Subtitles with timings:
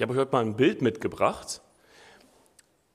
[0.00, 1.60] Ich habe euch heute mal ein Bild mitgebracht.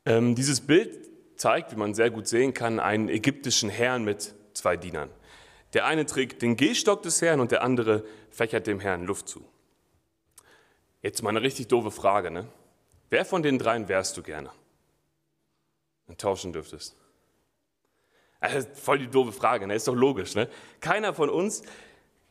[0.07, 4.76] Ähm, dieses Bild zeigt, wie man sehr gut sehen kann, einen ägyptischen Herrn mit zwei
[4.76, 5.12] Dienern.
[5.73, 9.46] Der eine trägt den Gehstock des Herrn und der andere fächert dem Herrn Luft zu.
[11.04, 12.47] Jetzt mal eine richtig doofe Frage, ne?
[13.12, 14.49] Wer von den dreien wärst du gerne?
[16.08, 16.95] Wenn tauschen dürftest.
[18.40, 19.76] Also voll die doofe Frage, ne?
[19.76, 20.49] Ist doch logisch, ne?
[20.80, 21.62] Keiner von uns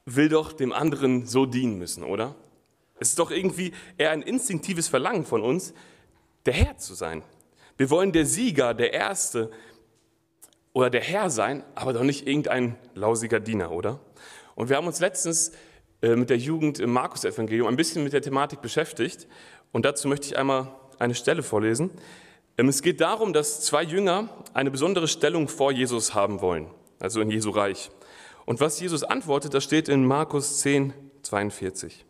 [0.05, 2.35] will doch dem anderen so dienen müssen, oder?
[3.05, 5.75] Es ist doch irgendwie eher ein instinktives Verlangen von uns,
[6.47, 7.23] der Herr zu sein.
[7.77, 9.51] Wir wollen der Sieger, der Erste
[10.73, 14.01] oder der Herr sein, aber doch nicht irgendein lausiger Diener, oder?
[14.55, 15.53] Und wir haben uns letztens
[16.01, 19.29] äh, mit der Jugend im Markus-Evangelium ein bisschen mit der Thematik beschäftigt.
[19.71, 21.91] Und dazu möchte ich einmal eine Stelle vorlesen.
[22.57, 27.21] Ähm, es geht darum, dass zwei Jünger eine besondere Stellung vor Jesus haben wollen, also
[27.21, 27.91] in Jesu Reich.
[28.47, 32.07] Und was Jesus antwortet, das steht in Markus 10, 42.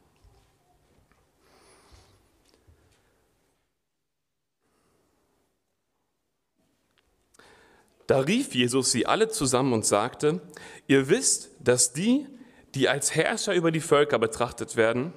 [8.06, 10.40] Da rief Jesus sie alle zusammen und sagte,
[10.86, 12.26] ihr wisst, dass die,
[12.74, 15.12] die als Herrscher über die Völker betrachtet werden,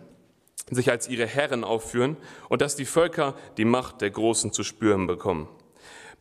[0.69, 2.17] sich als ihre Herren aufführen
[2.49, 5.49] und dass die Völker die Macht der Großen zu spüren bekommen.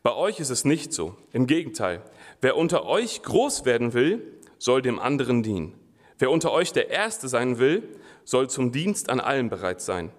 [0.03, 1.15] Bei euch ist es nicht so.
[1.31, 2.01] Im Gegenteil,
[2.41, 4.21] wer unter euch groß werden will,
[4.57, 5.73] soll dem anderen dienen.
[6.19, 7.83] Wer unter euch der Erste sein will,
[8.23, 10.11] soll zum Dienst an allen bereit sein.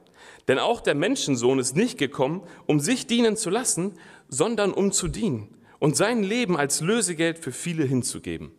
[0.47, 5.09] Denn auch der Menschensohn ist nicht gekommen, um sich dienen zu lassen, sondern um zu
[5.09, 8.53] dienen und sein Leben als Lösegeld für viele hinzugeben.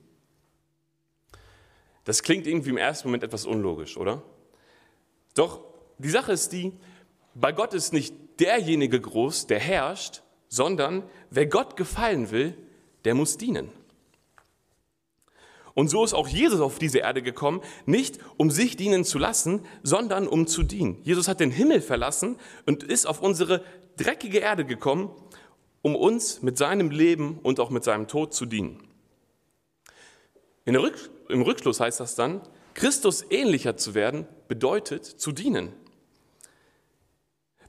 [2.06, 4.24] Das klingt irgendwie im ersten Moment etwas unlogisch, oder?
[5.36, 5.64] Doch
[5.98, 6.74] die Sache ist die,
[7.36, 12.56] bei Gott ist nicht derjenige groß, der herrscht, sondern wer Gott gefallen will,
[13.06, 13.70] der muss dienen.
[15.76, 19.66] Und so ist auch Jesus auf diese Erde gekommen, nicht um sich dienen zu lassen,
[19.84, 20.98] sondern um zu dienen.
[21.04, 23.64] Jesus hat den Himmel verlassen und ist auf unsere
[23.96, 25.12] dreckige Erde gekommen,
[25.82, 28.80] um uns mit seinem Leben und auch mit seinem Tod zu dienen.
[30.68, 32.42] Rück, Im Rückschluss heißt das dann,
[32.74, 35.74] Christus ähnlicher zu werden, bedeutet zu dienen.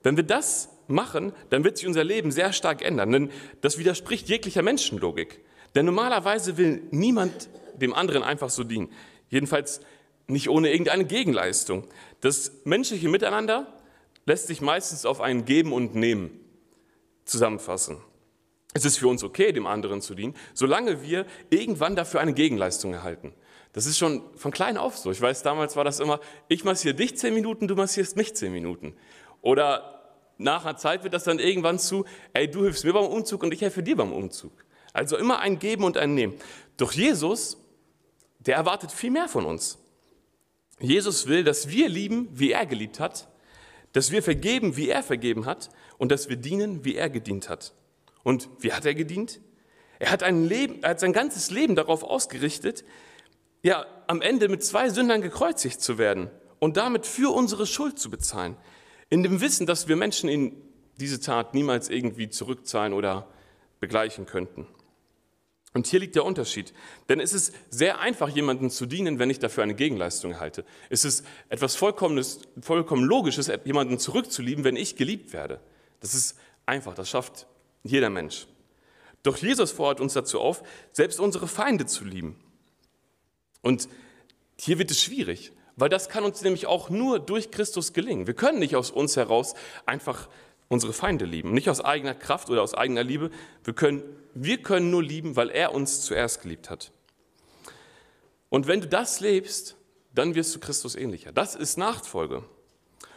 [0.03, 3.31] Wenn wir das machen, dann wird sich unser Leben sehr stark ändern, denn
[3.61, 5.41] das widerspricht jeglicher Menschenlogik.
[5.75, 8.91] Denn normalerweise will niemand dem anderen einfach so dienen.
[9.29, 9.81] Jedenfalls
[10.27, 11.85] nicht ohne irgendeine Gegenleistung.
[12.21, 13.67] Das menschliche Miteinander
[14.27, 16.40] lässt sich meistens auf ein Geben und Nehmen
[17.25, 17.99] zusammenfassen.
[18.73, 22.93] Es ist für uns okay, dem anderen zu dienen, solange wir irgendwann dafür eine Gegenleistung
[22.93, 23.35] erhalten.
[23.73, 25.11] Das ist schon von klein auf so.
[25.11, 28.53] Ich weiß, damals war das immer, ich massiere dich zehn Minuten, du massierst mich zehn
[28.53, 28.95] Minuten.
[29.43, 30.01] Oder
[30.39, 33.53] nach einer Zeit wird das dann irgendwann zu, ey, du hilfst mir beim Umzug und
[33.53, 34.53] ich helfe dir beim Umzug.
[34.93, 36.35] Also immer ein Geben und ein Nehmen.
[36.77, 37.59] Doch Jesus,
[38.41, 39.79] der erwartet viel mehr von uns.
[40.81, 43.29] Jesus will, dass wir lieben, wie er geliebt hat,
[43.93, 47.75] dass wir vergeben, wie er vergeben hat und dass wir dienen, wie er gedient hat.
[48.23, 49.41] Und wie hat er gedient?
[49.99, 52.85] Er hat, ein Leben, er hat sein ganzes Leben darauf ausgerichtet,
[53.63, 58.11] ja, am Ende mit zwei Sündern gekreuzigt zu werden und damit für unsere Schuld zu
[58.11, 58.57] bezahlen.
[59.11, 60.57] In dem Wissen, dass wir Menschen in
[60.99, 63.29] diese Tat niemals irgendwie zurückzahlen oder
[63.81, 64.67] begleichen könnten.
[65.73, 66.73] Und hier liegt der Unterschied.
[67.09, 70.65] Denn es ist sehr einfach, jemandem zu dienen, wenn ich dafür eine Gegenleistung erhalte.
[70.89, 75.61] Es ist etwas Vollkommenes, vollkommen Logisches, jemanden zurückzulieben, wenn ich geliebt werde.
[76.01, 76.37] Das ist
[76.67, 77.47] einfach, das schafft
[77.85, 78.49] jeder Mensch.
[79.23, 82.37] Doch Jesus fordert uns dazu auf, selbst unsere Feinde zu lieben.
[83.63, 83.89] Und
[84.59, 88.27] hier wird es schwierig, weil das kann uns nämlich auch nur durch Christus gelingen.
[88.27, 89.55] Wir können nicht aus uns heraus
[89.87, 90.29] einfach
[90.71, 93.31] unsere Feinde lieben, nicht aus eigener Kraft oder aus eigener Liebe.
[93.65, 94.03] Wir können,
[94.35, 96.93] wir können nur lieben, weil er uns zuerst geliebt hat.
[98.49, 99.77] Und wenn du das lebst,
[100.15, 101.33] dann wirst du Christus ähnlicher.
[101.33, 102.45] Das ist Nachfolge.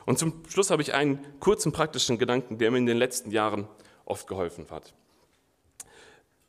[0.06, 3.68] Und zum Schluss habe ich einen kurzen praktischen Gedanken, der mir in den letzten Jahren
[4.04, 4.94] oft geholfen hat.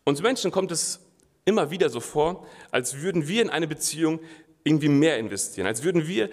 [0.05, 1.01] Uns Menschen kommt es
[1.45, 4.21] immer wieder so vor, als würden wir in eine Beziehung
[4.65, 6.31] irgendwie mehr investieren, als würden wir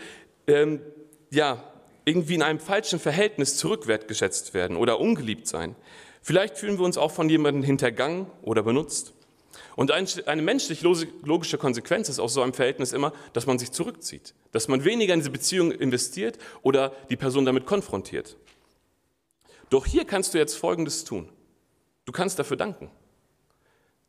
[0.47, 0.81] ähm,
[1.29, 1.61] ja,
[2.05, 5.75] irgendwie in einem falschen Verhältnis zurückwertgeschätzt werden oder ungeliebt sein.
[6.21, 9.13] Vielleicht fühlen wir uns auch von jemandem hintergangen oder benutzt.
[9.75, 14.33] Und eine menschlich logische Konsequenz ist aus so einem Verhältnis immer, dass man sich zurückzieht,
[14.51, 18.37] dass man weniger in diese Beziehung investiert oder die Person damit konfrontiert.
[19.69, 21.29] Doch hier kannst du jetzt Folgendes tun.
[22.05, 22.91] Du kannst dafür danken.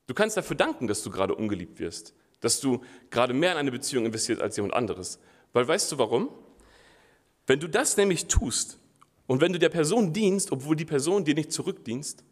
[0.07, 3.71] Du kannst dafür danken, dass du gerade ungeliebt wirst, dass du gerade mehr in eine
[3.71, 5.21] Beziehung investierst als jemand anderes.
[5.53, 6.29] Weil weißt du warum?
[7.47, 8.79] Wenn du das nämlich tust
[9.27, 12.25] und wenn du der Person dienst, obwohl die Person dir nicht zurückdienst,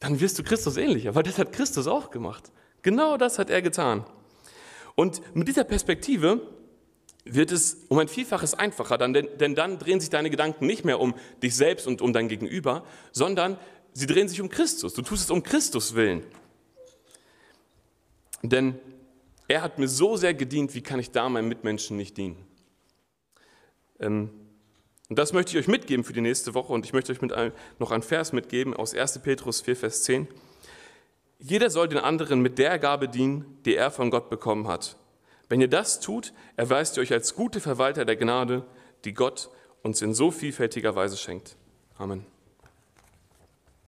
[0.00, 2.52] dann wirst du Christus ähnlicher, weil das hat Christus auch gemacht.
[2.82, 4.04] Genau das hat er getan.
[4.94, 6.40] Und mit dieser Perspektive
[7.24, 11.14] wird es um ein Vielfaches einfacher, denn, dann drehen sich deine Gedanken nicht mehr um
[11.42, 13.58] dich selbst und um dein Gegenüber, sondern
[13.94, 14.92] sie drehen sich um Christus.
[14.92, 16.22] Du tust es um Christus willen.
[18.42, 18.78] Denn
[19.48, 22.36] er hat mir so sehr gedient, wie kann ich da meinen Mitmenschen nicht dienen?
[24.04, 24.30] Ähm,
[25.08, 27.32] und das möchte ich euch mitgeben für die nächste Woche und ich möchte euch mit
[27.32, 29.18] ein, noch einen Vers mitgeben aus 1.
[29.20, 30.28] Petrus 4, Vers 10.
[31.38, 34.96] Jeder soll den anderen mit der Gabe dienen, die er von Gott bekommen hat.
[35.48, 38.64] Wenn ihr das tut, erweist ihr euch als gute Verwalter der Gnade,
[39.04, 39.50] die Gott
[39.82, 41.56] uns in so vielfältiger Weise schenkt.
[41.98, 42.33] Amen.